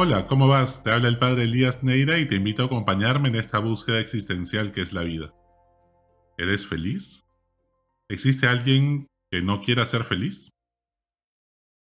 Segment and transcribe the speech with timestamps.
[0.00, 0.84] Hola, ¿cómo vas?
[0.84, 4.70] Te habla el padre Elías Neira y te invito a acompañarme en esta búsqueda existencial
[4.70, 5.34] que es la vida.
[6.36, 7.24] ¿Eres feliz?
[8.08, 10.50] ¿Existe alguien que no quiera ser feliz?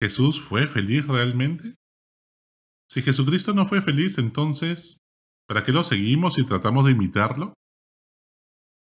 [0.02, 1.76] ¿Jesús fue feliz realmente?
[2.88, 4.98] Si Jesucristo no fue feliz, entonces,
[5.46, 7.54] ¿para qué lo seguimos y tratamos de imitarlo?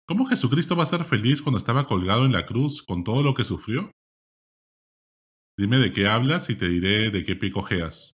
[0.06, 3.32] ¿Cómo Jesucristo va a ser feliz cuando estaba colgado en la cruz con todo lo
[3.32, 3.90] que sufrió?
[5.56, 8.13] Dime de qué hablas y te diré de qué picojeas.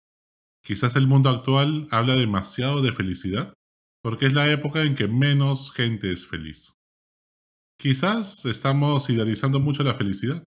[0.69, 3.55] Quizás el mundo actual habla demasiado de felicidad,
[4.03, 6.75] porque es la época en que menos gente es feliz.
[7.79, 10.43] Quizás estamos idealizando mucho la felicidad.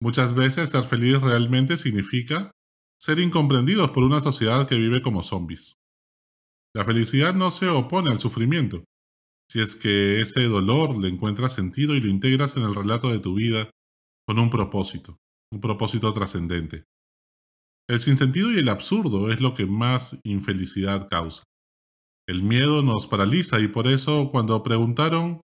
[0.00, 2.50] Muchas veces ser feliz realmente significa
[3.00, 5.76] ser incomprendidos por una sociedad que vive como zombies.
[6.74, 8.82] La felicidad no se opone al sufrimiento,
[9.48, 13.20] si es que ese dolor le encuentra sentido y lo integras en el relato de
[13.20, 13.70] tu vida
[14.26, 15.16] con un propósito,
[15.52, 16.86] un propósito trascendente.
[17.88, 21.42] El sinsentido y el absurdo es lo que más infelicidad causa.
[22.28, 25.40] El miedo nos paraliza y por eso cuando preguntaron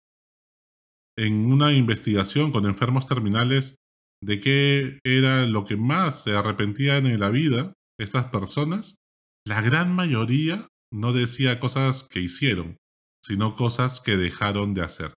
[1.16, 3.76] en una investigación con enfermos terminales
[4.22, 8.96] de qué era lo que más se arrepentían en la vida estas personas,
[9.46, 12.76] la gran mayoría no decía cosas que hicieron,
[13.24, 15.14] sino cosas que dejaron de hacer.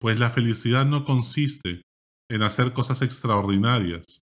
[0.00, 1.82] Pues la felicidad no consiste
[2.30, 4.20] en hacer cosas extraordinarias,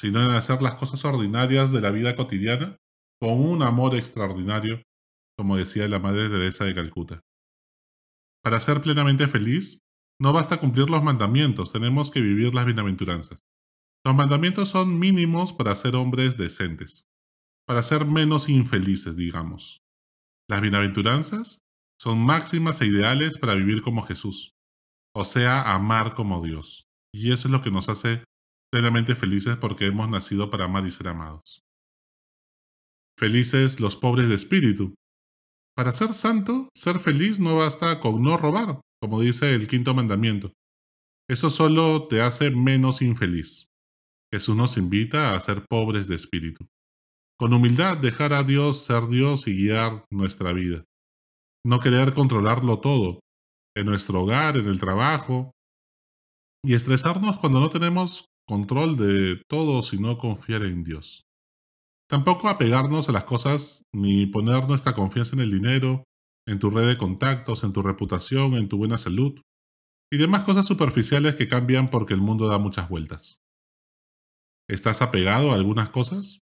[0.00, 2.78] sino en hacer las cosas ordinarias de la vida cotidiana
[3.20, 4.82] con un amor extraordinario,
[5.36, 7.20] como decía la Madre Teresa de Calcuta.
[8.42, 9.80] Para ser plenamente feliz,
[10.18, 13.40] no basta cumplir los mandamientos, tenemos que vivir las bienaventuranzas.
[14.02, 17.04] Los mandamientos son mínimos para ser hombres decentes,
[17.66, 19.82] para ser menos infelices, digamos.
[20.48, 21.58] Las bienaventuranzas
[22.00, 24.52] son máximas e ideales para vivir como Jesús,
[25.14, 26.84] o sea, amar como Dios.
[27.12, 28.24] Y eso es lo que nos hace
[28.70, 31.62] plenamente felices porque hemos nacido para amar y ser amados.
[33.18, 34.94] Felices los pobres de espíritu.
[35.76, 40.52] Para ser santo, ser feliz no basta con no robar, como dice el quinto mandamiento.
[41.28, 43.66] Eso solo te hace menos infeliz.
[44.32, 46.66] Jesús nos invita a ser pobres de espíritu.
[47.38, 50.84] Con humildad dejar a Dios ser Dios y guiar nuestra vida.
[51.64, 53.20] No querer controlarlo todo,
[53.76, 55.52] en nuestro hogar, en el trabajo,
[56.64, 61.22] y estresarnos cuando no tenemos control de todo, sino confiar en Dios.
[62.10, 66.02] Tampoco apegarnos a las cosas ni poner nuestra confianza en el dinero,
[66.48, 69.40] en tu red de contactos, en tu reputación, en tu buena salud
[70.12, 73.38] y demás cosas superficiales que cambian porque el mundo da muchas vueltas.
[74.68, 76.40] ¿Estás apegado a algunas cosas?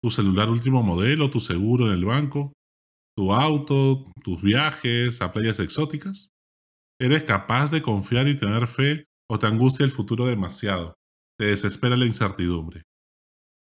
[0.00, 2.52] ¿Tu celular último modelo, tu seguro en el banco,
[3.16, 6.28] tu auto, tus viajes a playas exóticas?
[7.00, 10.97] ¿Eres capaz de confiar y tener fe o te angustia el futuro demasiado?
[11.38, 12.82] Te desespera la incertidumbre.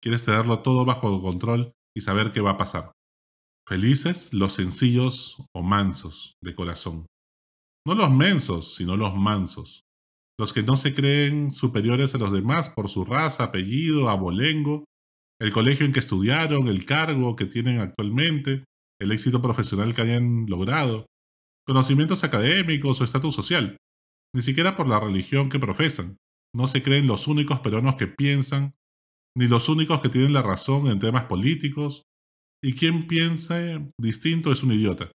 [0.00, 2.92] Quieres tenerlo todo bajo control y saber qué va a pasar.
[3.66, 7.06] Felices los sencillos o mansos de corazón.
[7.86, 9.82] No los mensos, sino los mansos.
[10.38, 14.84] Los que no se creen superiores a los demás por su raza, apellido, abolengo,
[15.40, 18.64] el colegio en que estudiaron, el cargo que tienen actualmente,
[19.00, 21.06] el éxito profesional que hayan logrado,
[21.66, 23.76] conocimientos académicos o estatus social,
[24.34, 26.16] ni siquiera por la religión que profesan,
[26.54, 28.74] no se creen los únicos peruanos que piensan,
[29.36, 32.04] ni los únicos que tienen la razón en temas políticos,
[32.62, 33.56] y quien piensa
[34.00, 35.10] distinto es un idiota.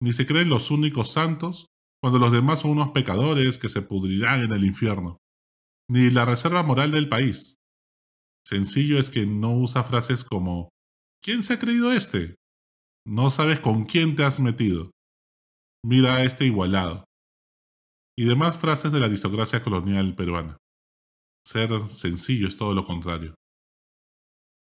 [0.00, 1.66] Ni se creen los únicos santos
[2.02, 5.18] cuando los demás son unos pecadores que se pudrirán en el infierno.
[5.88, 7.56] Ni la reserva moral del país.
[8.46, 10.68] Sencillo es que no usa frases como
[11.22, 12.34] ¿Quién se ha creído este?
[13.06, 14.90] No sabes con quién te has metido.
[15.84, 17.04] Mira a este igualado.
[18.18, 20.56] Y demás frases de la aristocracia colonial peruana.
[21.44, 23.34] Ser sencillo es todo lo contrario.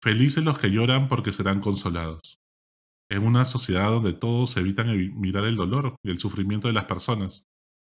[0.02, 2.38] Felices los que lloran porque serán consolados.
[3.10, 4.88] En una sociedad donde todos evitan
[5.18, 7.44] mirar el dolor y el sufrimiento de las personas,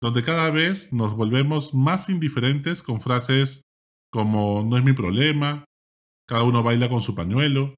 [0.01, 3.63] donde cada vez nos volvemos más indiferentes con frases
[4.11, 5.65] como no es mi problema,
[6.29, 7.75] cada uno baila con su pañuelo,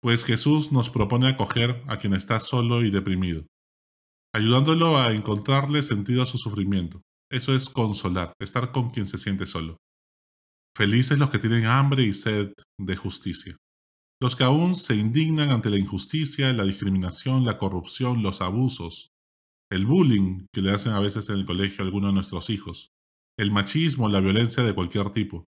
[0.00, 3.46] pues Jesús nos propone acoger a quien está solo y deprimido,
[4.34, 7.02] ayudándolo a encontrarle sentido a su sufrimiento.
[7.30, 9.78] Eso es consolar, estar con quien se siente solo.
[10.76, 13.56] Felices los que tienen hambre y sed de justicia.
[14.20, 19.10] Los que aún se indignan ante la injusticia, la discriminación, la corrupción, los abusos,
[19.70, 22.92] el bullying que le hacen a veces en el colegio a de nuestros hijos,
[23.38, 25.44] el machismo, la violencia de cualquier tipo,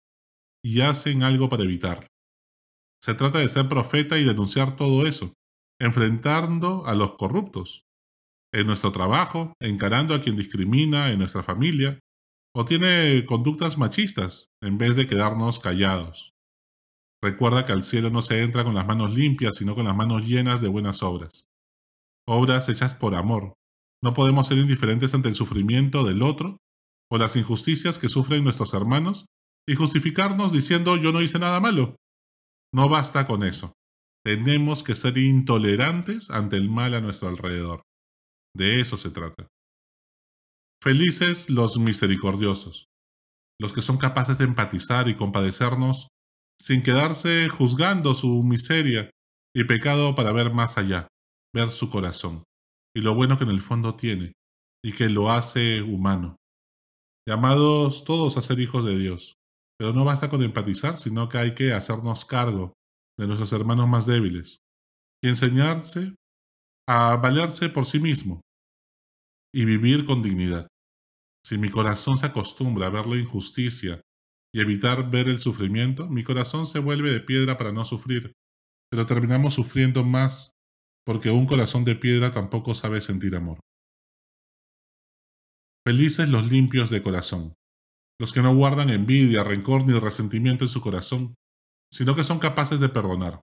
[0.64, 2.08] y hacen algo para evitarlo.
[3.02, 5.34] Se trata de ser profeta y denunciar todo eso,
[5.80, 7.84] enfrentando a los corruptos,
[8.54, 12.00] en nuestro trabajo, encarando a quien discrimina en nuestra familia,
[12.56, 16.34] o tiene conductas machistas en vez de quedarnos callados.
[17.22, 20.24] Recuerda que al cielo no se entra con las manos limpias, sino con las manos
[20.24, 21.48] llenas de buenas obras.
[22.28, 23.54] Obras hechas por amor.
[24.04, 26.58] No podemos ser indiferentes ante el sufrimiento del otro
[27.10, 29.26] o las injusticias que sufren nuestros hermanos
[29.68, 31.96] y justificarnos diciendo yo no hice nada malo.
[32.74, 33.74] No basta con eso.
[34.26, 37.84] Tenemos que ser intolerantes ante el mal a nuestro alrededor.
[38.56, 39.48] De eso se trata.
[40.83, 42.89] Felices los misericordiosos,
[43.57, 46.09] los que son capaces de empatizar y compadecernos
[46.59, 49.09] sin quedarse juzgando su miseria
[49.56, 51.07] y pecado para ver más allá,
[51.56, 52.44] ver su corazón
[52.94, 54.33] y lo bueno que en el fondo tiene
[54.83, 56.35] y que lo hace humano.
[57.25, 59.35] Llamados todos a ser hijos de Dios,
[59.80, 62.74] pero no basta con empatizar, sino que hay que hacernos cargo
[63.18, 64.57] de nuestros hermanos más débiles
[65.24, 66.13] y enseñarse
[66.89, 68.41] a valerse por sí mismo
[69.56, 70.68] y vivir con dignidad.
[71.45, 74.01] Si mi corazón se acostumbra a ver la injusticia
[74.54, 78.34] y evitar ver el sufrimiento, mi corazón se vuelve de piedra para no sufrir,
[78.90, 80.51] pero terminamos sufriendo más
[81.06, 83.60] porque un corazón de piedra tampoco sabe sentir amor.
[85.86, 87.56] Felices los limpios de corazón,
[88.22, 91.34] los que no guardan envidia, rencor ni resentimiento en su corazón,
[91.92, 93.42] sino que son capaces de perdonar,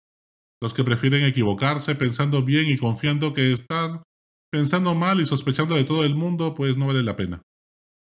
[0.62, 4.04] los que prefieren equivocarse pensando bien y confiando que están
[4.50, 7.42] pensando mal y sospechando de todo el mundo, pues no vale la pena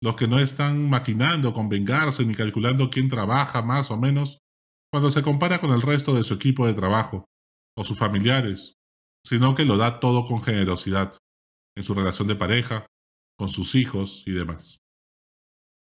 [0.01, 4.39] los que no están maquinando con vengarse ni calculando quién trabaja más o menos
[4.92, 7.25] cuando se compara con el resto de su equipo de trabajo
[7.77, 8.74] o sus familiares,
[9.25, 11.18] sino que lo da todo con generosidad,
[11.77, 12.88] en su relación de pareja,
[13.38, 14.80] con sus hijos y demás.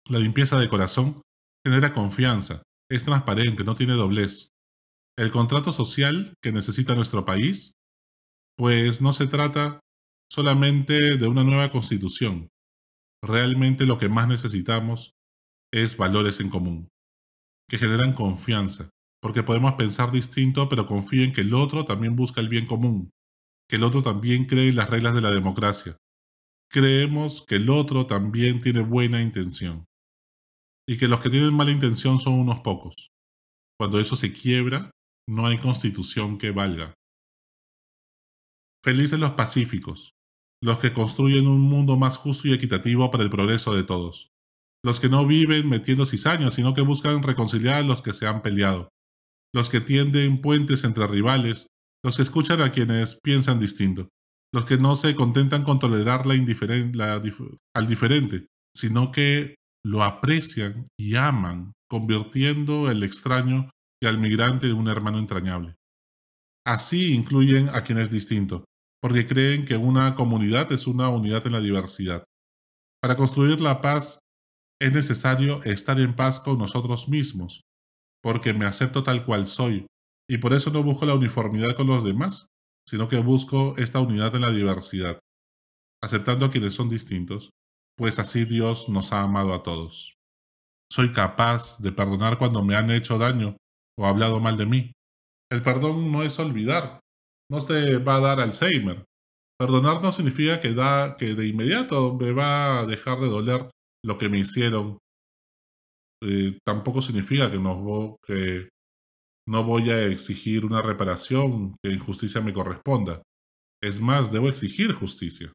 [0.09, 1.21] La limpieza de corazón
[1.65, 4.49] genera confianza, es transparente, no tiene doblez.
[5.17, 7.73] El contrato social que necesita nuestro país,
[8.57, 9.79] pues no se trata
[10.29, 12.49] solamente de una nueva constitución,
[13.23, 15.13] realmente lo que más necesitamos
[15.73, 16.89] es valores en común,
[17.69, 18.89] que generan confianza,
[19.21, 23.11] porque podemos pensar distinto, pero confío en que el otro también busca el bien común,
[23.69, 25.97] que el otro también cree en las reglas de la democracia.
[26.69, 29.85] Creemos que el otro también tiene buena intención,
[30.87, 33.09] y que los que tienen mala intención son unos pocos.
[33.77, 34.91] Cuando eso se quiebra,
[35.29, 36.93] no hay constitución que valga.
[38.83, 40.11] Felices los pacíficos,
[40.61, 44.31] los que construyen un mundo más justo y equitativo para el progreso de todos,
[44.83, 48.41] los que no viven metiendo cizañas, sino que buscan reconciliar a los que se han
[48.41, 48.89] peleado,
[49.53, 51.67] los que tienden puentes entre rivales,
[52.03, 54.09] los que escuchan a quienes piensan distinto,
[54.53, 61.15] los que no se contentan con tolerar la al diferente, sino que lo aprecian y
[61.15, 63.69] aman, convirtiendo el extraño
[64.01, 65.75] y al migrante en un hermano entrañable.
[66.65, 68.65] Así incluyen a quien es distinto,
[69.01, 72.23] porque creen que una comunidad es una unidad en la diversidad.
[73.01, 74.19] Para construir la paz
[74.79, 77.61] es necesario estar en paz con nosotros mismos,
[78.21, 79.85] porque me acepto tal cual soy,
[80.29, 82.47] y por eso no busco la uniformidad con los demás,
[82.87, 85.19] sino que busco esta unidad en la diversidad,
[86.01, 87.49] aceptando a quienes son distintos,
[87.97, 90.15] pues así Dios nos ha amado a todos.
[90.91, 93.57] Soy capaz de perdonar cuando me han hecho daño
[93.97, 94.91] o hablado mal de mí.
[95.51, 96.99] El perdón no es olvidar,
[97.49, 99.03] no te va a dar Alzheimer.
[99.59, 103.69] Perdonar no significa que, da, que de inmediato me va a dejar de doler
[104.05, 104.99] lo que me hicieron.
[106.23, 107.57] Eh, tampoco significa que
[108.27, 108.69] que
[109.47, 113.23] no voy a exigir una reparación que en justicia me corresponda.
[113.81, 115.53] Es más, debo exigir justicia.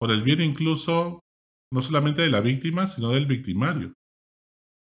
[0.00, 1.20] Por el bien incluso
[1.72, 3.92] no solamente de la víctima, sino del victimario.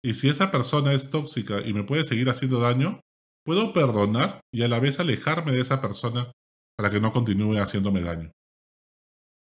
[0.04, 3.00] Y si esa persona es tóxica y me puede seguir haciendo daño,
[3.44, 6.32] puedo perdonar y a la vez alejarme de esa persona
[6.76, 8.32] para que no continúe haciéndome daño.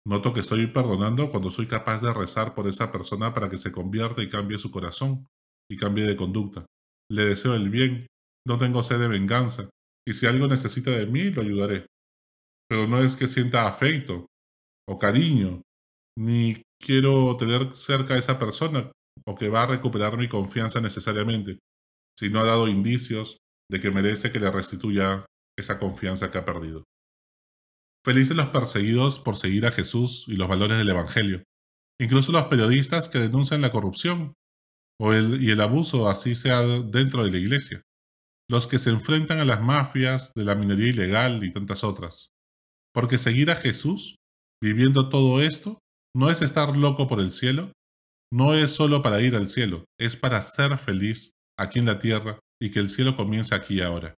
[0.06, 3.72] Noto que estoy perdonando cuando soy capaz de rezar por esa persona para que se
[3.72, 5.28] convierta y cambie su corazón
[5.70, 6.66] y cambie de conducta.
[7.10, 8.08] Le deseo el bien,
[8.48, 9.70] no tengo sed de venganza,
[10.08, 11.86] y si algo necesita de mí, lo ayudaré.
[12.68, 14.26] Pero no es que sienta afecto
[14.88, 15.62] o cariño,
[16.18, 18.92] ni quiero tener cerca a esa persona
[19.26, 21.60] o que va a recuperar mi confianza necesariamente,
[22.18, 23.38] si no ha dado indicios
[23.70, 25.26] de que merece que le restituya
[25.58, 26.84] esa confianza que ha perdido.
[28.04, 31.44] Felices los perseguidos por seguir a Jesús y los valores del Evangelio,
[32.00, 34.34] incluso los periodistas que denuncian la corrupción
[35.00, 37.82] o el, y el abuso, así sea dentro de la iglesia,
[38.50, 42.30] los que se enfrentan a las mafias de la minería ilegal y tantas otras.
[42.94, 44.16] Porque seguir a Jesús,
[44.62, 45.80] viviendo todo esto,
[46.16, 47.72] no es estar loco por el cielo,
[48.34, 52.40] no es solo para ir al cielo, es para ser feliz aquí en la tierra
[52.62, 54.16] y que el cielo comience aquí y ahora.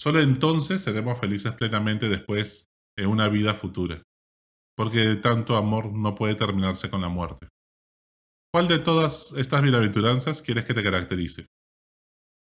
[0.00, 4.02] Solo entonces seremos felices plenamente después en una vida futura,
[4.76, 7.48] porque tanto amor no puede terminarse con la muerte.
[8.52, 11.46] ¿Cuál de todas estas bienaventuranzas quieres que te caracterice?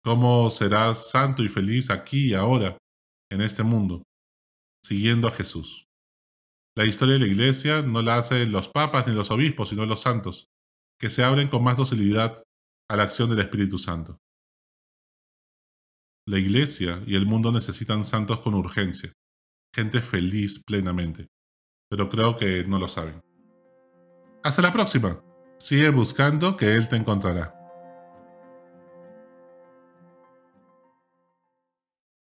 [0.04, 2.78] ¿Cómo serás santo y feliz aquí y ahora,
[3.30, 4.02] en este mundo,
[4.84, 5.84] siguiendo a Jesús?
[6.74, 10.00] La historia de la Iglesia no la hacen los papas ni los obispos, sino los
[10.00, 10.46] santos,
[10.98, 12.42] que se abren con más docilidad
[12.90, 14.18] a la acción del Espíritu Santo.
[16.26, 19.12] La Iglesia y el mundo necesitan santos con urgencia,
[19.74, 21.28] gente feliz plenamente,
[21.88, 23.22] pero creo que no lo saben.
[24.42, 25.22] Hasta la próxima.
[25.58, 27.61] Sigue buscando que Él te encontrará.